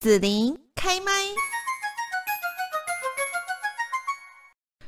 [0.00, 1.10] 子琳开麦。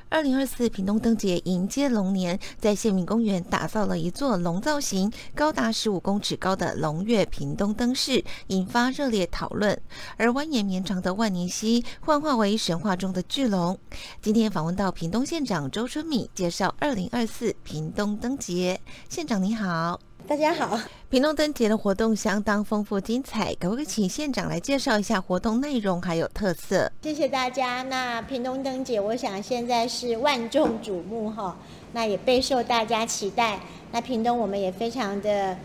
[0.08, 9.76] 二零二四屏东灯节迎接龙年，在县民公园打造了一座龙造型、高达十五公尺高的龙跃屏东灯饰，引发热烈讨论。
[10.16, 13.76] 而蜿蜒绵长的万年溪幻化为神话中的巨龙。
[14.22, 18.80] 今天访问到屏东县长周春米，介绍二零二四屏东灯节。
[19.08, 19.98] 县长你好。
[20.30, 20.78] 大家好，
[21.08, 26.88] 屏东灯节的活动相当丰富精彩，可不可以请县长来介绍一下活动内容还有特色？
[27.02, 27.82] 谢谢大家。
[27.82, 31.56] 那屏东灯节，我想现在是万众瞩目哈，
[31.94, 33.58] 那也备受大家期待。
[33.90, 35.58] 那屏东我们也非常的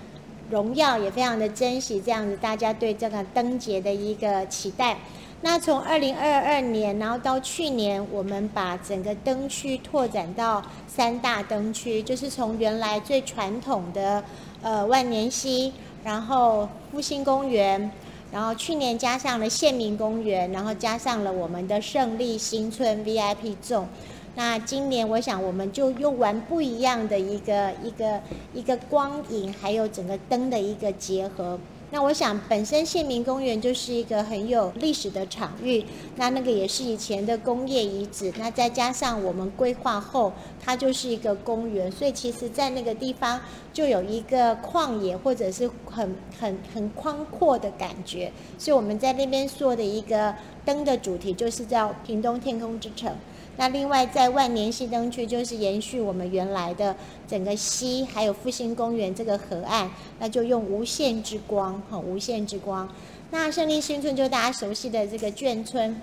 [0.50, 4.98] 荣耀，也非常的珍惜这样子大家对这个灯节的一个期待。
[5.42, 14.24] 那从二零二二年，然后到去年，我们把整个灯区拓展到三大灯区，就是从原来最传统的
[14.66, 15.72] 呃万年溪，
[16.04, 17.92] 然后复兴公园，
[18.32, 23.88] 然后去年加上了县民公园，然后加上了我们的胜利新村 VIP 众。
[24.34, 28.20] 那今年我想我们就用完不一样的一个一个
[28.56, 31.60] 一个光影，还有整个灯的一个结合。
[31.96, 35.82] 那我想，本身县民公园就是一个很有历史的场域，
[36.18, 43.40] 那那个也是以前的工业遗址，那再加上我们规划后，它就是一个公园，所以其实在那个地方
[43.72, 50.36] 就有一个旷野或者是很很很宽阔的感觉，所以我们在那边做的一个
[50.66, 53.16] 灯的主题就是叫屏东天空之城。
[53.58, 56.96] 那另外在万年溪灯区，就是延续我们原来的
[57.28, 59.90] 整个西，还有复兴公园这个河岸，
[60.20, 62.88] 那就用无限之光，哈，无限之光。
[63.32, 66.00] 那胜利新村就大家熟悉的这个眷村。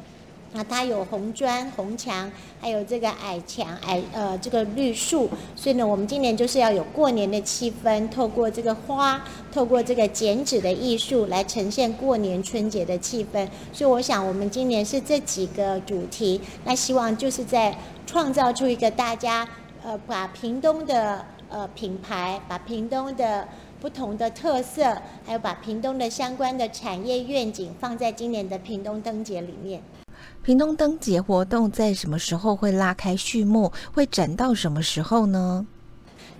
[0.54, 13.48] 那它有红砖、红墙，还有这个矮墙、矮呃这个绿树，所以呢，我们今年就是要有过年的气氛，透过这个花，透过这个剪纸的艺术来呈现过年春节的气氛。
[13.72, 19.48] 所以我想，我们今年是这几个主题，那希望就是在创造出一个大家
[19.82, 23.48] 呃把屏东的呃品牌，把屏东的
[23.80, 29.82] 不同的特色，还有把屏东的相关的产业愿景放在今年的屏东灯节里面。
[30.42, 33.70] 屏东灯节活动在什么时候会拉开序幕？
[33.94, 35.64] 会展到什么时候呢？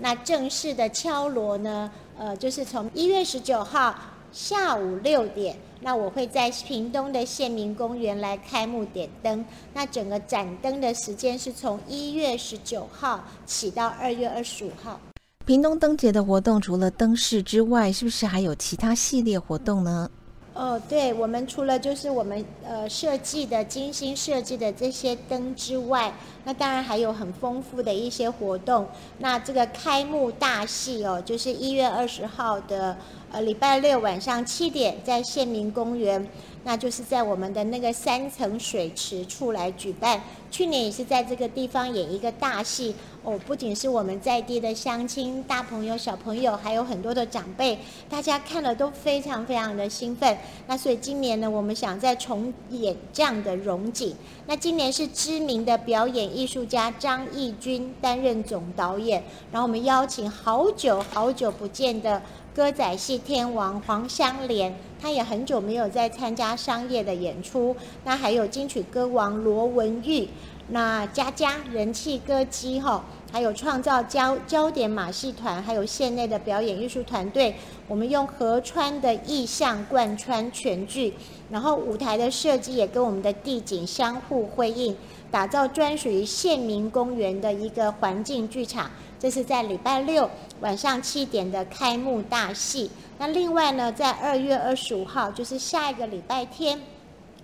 [0.01, 1.89] 那正式的敲锣呢？
[2.19, 3.95] 呃，就是从一月十九号
[4.33, 9.45] 下午六点，那我会在屏东的县民公园来开幕点灯。
[9.73, 15.01] 那整个展灯的时间是从一月十九号起到二月二十五号。
[15.47, 20.11] 屏东灯节的活动除了灯饰之外，是不是还有其他系列活动呢？
[20.55, 26.13] 哦，对，我们除了就是我们呃设计的精心设计的这些灯之外，
[26.45, 28.87] 那当然还有很丰富的一些活动。
[29.19, 32.95] 那这个开幕大戏哦，就是一月二十号的
[33.33, 36.29] 呃礼拜六晚上七点，在县民公园。
[36.65, 40.23] 那就是在我们的那个三层水池处来举办。
[40.49, 42.95] 去年也是在这个地方演一个大戏
[43.25, 47.77] 哦，不仅是我们在地的乡亲、大朋友、小朋友，还有很多的长辈，
[48.09, 50.39] 大家看了都非常非常的兴奋。
[50.69, 54.15] 那所以今年呢，我们想再重演这样的荣景。
[54.47, 59.21] 那今年是知名的表演艺术家张义军担任总导演，
[59.51, 62.23] 然后我们邀请好久好久不见的。
[62.55, 67.75] 歌仔戏天王黄香莲，他也很久没有在参加商业的演出。
[68.05, 70.29] 那还有金曲歌王罗文玉，
[70.69, 73.03] 那佳佳人气歌姬哈，
[73.33, 77.55] 还有创造焦焦点马戏团，还有县内的表演艺术团队，
[77.89, 81.15] 我们用河川的意象贯穿全剧，
[81.49, 84.95] 然后舞台的设计也跟我们的地景相互辉映，
[85.31, 88.91] 打造专属于县民公园的一个环境剧场。
[89.23, 90.29] 这是在礼拜六
[90.63, 92.91] 晚上七点的开幕大戏。
[93.19, 96.81] 那另外呢，在二月二十五号，就是下一个礼拜天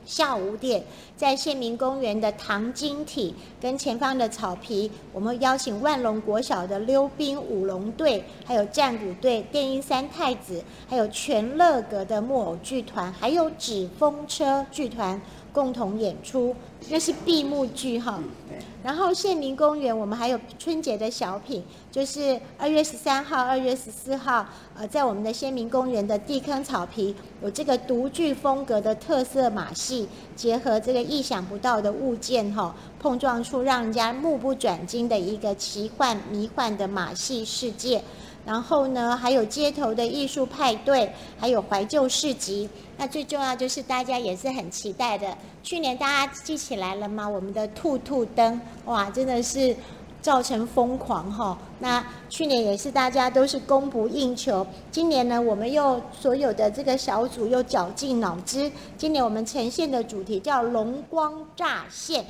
[0.04, 0.82] 下午五点，
[1.16, 15.20] 在县民公园的糖晶体跟前方的草皮，我们邀请万隆国小的溜冰舞龙队，还有战鼓队、电音三太子，还有全乐阁的木偶剧团，还有纸风车剧团。
[15.50, 16.54] 共同演出，
[16.88, 18.22] 那是闭幕剧哈。
[18.82, 24.46] 然后县民公园，我们还有春节的小品，就是二月十三号、二月十四号，
[24.76, 38.02] 呃，在我们的县民公园的地坑草皮，有这个独具风格的特色马戏，结合这个意想不到的物件哈，碰撞出让人家目不转睛的一个奇幻迷幻的马戏世界。
[38.48, 42.66] 然后呢，还有街头的艺术派对，还有怀旧市集。
[42.96, 45.36] 那最重要就是大家也是很期待的。
[45.62, 47.28] 去年大家记起来了吗？
[47.28, 49.76] 我们的兔兔灯，哇，真的是
[50.22, 51.58] 造成疯狂哈。
[51.80, 62.24] 那去年也是大家都是供不应求，今年呢，我们又所有的这个小组又绞尽脑汁，今年我们呈现的主题叫龙光乍现。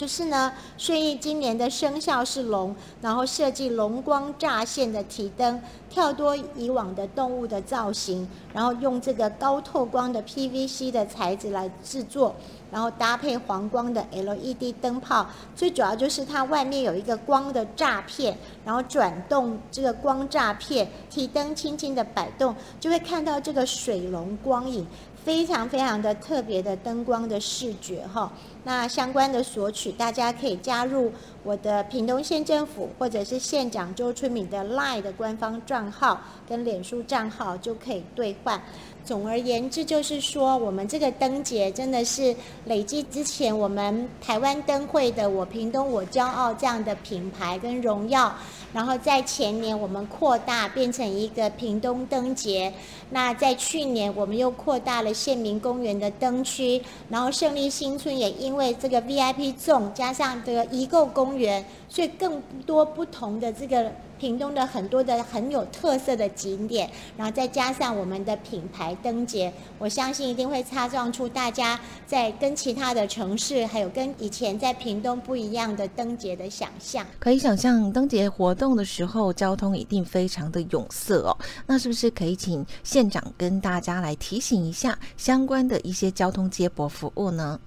[0.00, 5.60] 就是呢，顺义今年的生肖是龙，然后设计龙光乍现的提灯，
[5.90, 12.34] 跳脱以往的动物的造型，然后用这个高透光的 PVC 的材质来制作，
[12.72, 24.86] 然后搭配黄光的 LED 灯泡，最主要就是它外面有一个光的栅片，然后转动这个光栅片，提灯轻轻的摆动，就会看到这个水龙光影。
[25.22, 28.32] 非常非常的特别的灯光的视觉哈，
[28.64, 31.10] 那相关的索取，大家可以加入
[31.42, 38.60] 我的屏东县政府或者是县长周春米的 LINE 的官方账号跟脸书账号就可以兑换。
[39.02, 42.36] 总而言之，就是说我们这个灯节真的是
[42.66, 48.32] 累积之前我们台湾灯会的“我屏东我骄傲”这样的品牌跟荣耀。
[48.74, 52.72] 然后在前年，我们扩大变成一个屏东灯节。
[53.08, 56.80] 那在去年，我们又扩大了县民公园的灯区。
[57.08, 63.92] 然后胜利新村也因因为这个 VIP Zone 加上这个遗构公园，所以更多不同的这个。
[64.20, 77.06] 屏东的很多的很有特色的景点，然后再加上我们的品牌灯节，我相信一定会擦撞出大家在跟其他的城市，还有跟以前在屏东不一样的灯节的想象。
[77.18, 81.34] 可以想象灯节活动的时候，交通一定非常的拥塞哦。
[81.66, 87.58] 那是不是可以请县长跟大家来提醒一下相关的一些交通接驳服务呢？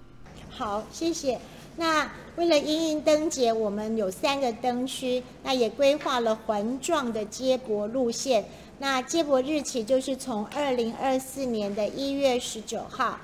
[0.55, 1.39] 好，谢谢。
[1.77, 8.45] 那为了因应灯节，我们有三个灯区，那也规划了环状的接驳路线。
[8.77, 13.17] 那接驳日期就是从二零二四年的一月十九号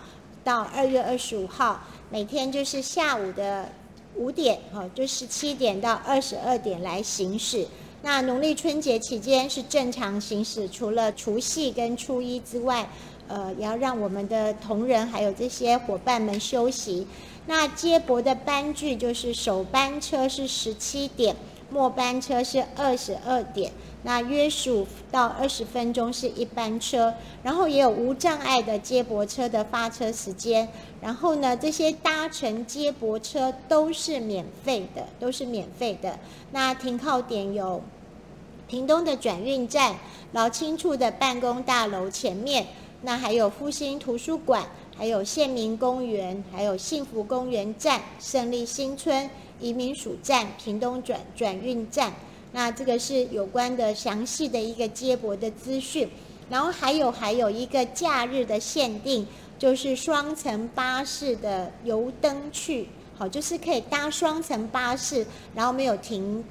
[0.43, 1.79] 到二月二十五号，
[2.09, 3.69] 每天就是下午的
[4.15, 7.67] 五点，哈，就十七点到二十二点来行驶。
[8.01, 12.89] 那农历春节期间是正常行驶，除了除夕跟初一之外，
[13.29, 17.07] 呃，也要让我们的同仁还有这些伙伴们休息。
[17.45, 21.35] 那接驳的班距就是首班车是十七点，
[21.69, 23.71] 末班车是二十二点，
[24.03, 30.67] 那约十五到二十分钟是一班车，然后也有无障碍的接驳车的发车时间，
[31.01, 36.19] 然后呢，这些搭乘接驳车都是免费的，都是免费的。
[36.51, 37.81] 那停靠点有
[38.67, 39.95] 屏东的转运站、
[40.33, 42.67] 劳青处的办公大楼前面，
[43.01, 44.67] 那还有复兴图书馆。
[44.97, 52.11] 还有县民公园，还有幸福公园站、胜利新村、移民署站、屏东转转运站。
[52.51, 56.09] 那这个是有关的详细的一个接驳的资讯。
[56.49, 59.25] 然后还有还有一个假日的限定，
[59.57, 65.25] 就是双层巴士的油灯去，好，就是可以搭双层巴士，
[65.55, 66.43] 然后没有停，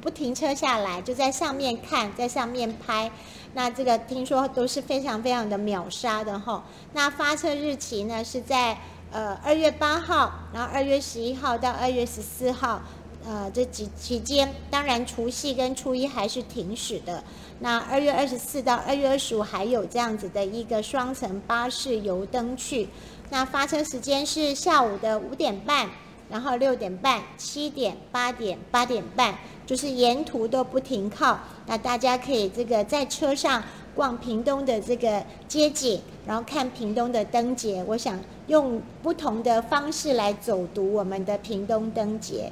[0.00, 3.10] 不停车下来，就在上面看，在上面拍。
[3.54, 6.64] 那这个听说都是非常非常的秒杀的哈。
[6.92, 8.78] 那发车日期呢是在
[9.10, 12.82] 呃二月八号，然后二月十一号到二月十四号，
[13.26, 17.24] 呃这几期间，当然除夕跟初一还是停驶的。
[17.60, 22.88] 那二月二十四到二月二十五还有这样子的一个双层巴士游灯去。
[23.30, 25.88] 那发车时间是下午的五点半，
[26.30, 29.34] 然后六点半、七点、八点、八点半。
[29.68, 33.62] 就是沿途都不停靠，那大家可以这个在车上
[33.94, 37.84] 逛屏东的这个街景，然后看屏东的灯节。
[37.86, 42.50] 我想用不同的方式来走读我们的屏东灯节。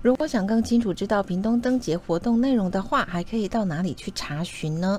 [0.00, 4.98] 如果想更清楚知道屏东灯节活动内容的话，还可以到哪里去查询呢？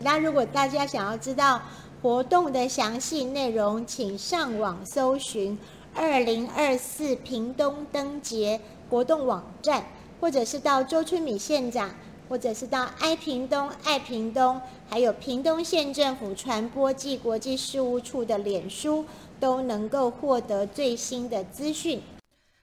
[0.00, 1.62] 那如果大家想要知道
[2.02, 5.58] 活动的详细内容，请上网搜寻
[5.94, 8.60] 二零二四屏东灯节
[8.90, 9.82] 活动网站。
[10.20, 11.90] 或者是到周春米县长，
[12.28, 19.04] 或者是到爱屏东爱屏东，还有屏东县政府传播暨国际事务处的脸书，
[19.40, 22.00] 都能够获得最新的资讯。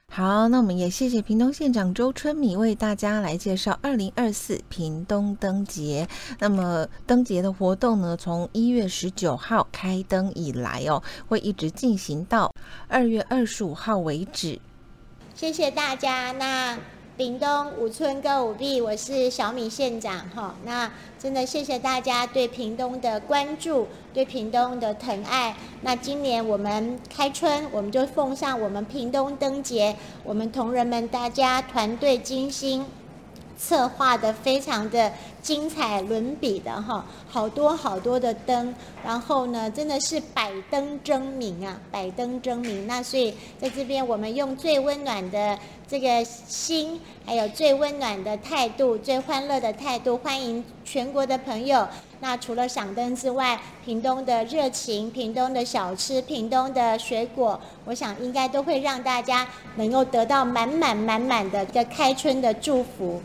[0.08, 6.08] 好，那我们也谢谢屏东县长周春米为大家来介绍二零二四屏东灯节。
[6.40, 12.52] 那么灯节的活动呢，从一月十九号开灯以来哦，会一直进行到
[12.88, 14.60] 二月二十五号为止。
[15.34, 16.32] 谢谢大家。
[16.34, 16.78] 那。
[17.18, 20.54] 屏东五村歌舞伎，我是小米县长哈。
[20.66, 25.56] 那真的谢谢大家对屏东的关注，对屏东的疼爱。
[25.80, 29.96] 那今年我们开春，我们就奉上我们屏东灯节，
[30.26, 32.86] 我们同仁们大家团队精心
[33.58, 35.14] 策划的非常的
[35.46, 38.74] 精彩伦比的哈，好多好多的灯，
[39.06, 42.88] 然后呢，真的是百灯争鸣啊，百灯争鸣。
[42.88, 45.56] 那所以在这边，我们用最温暖的
[45.88, 51.88] 这个心，还有最温暖的态度，最欢乐的态度，欢迎全国的朋友。
[52.22, 63.22] 那除了赏灯之外，屏东的热情、屏东的小吃、屏东的水果，我想应该都会让大家能够得到满满满满的一个开春的祝福。